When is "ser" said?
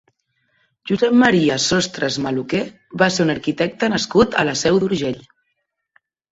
3.19-3.29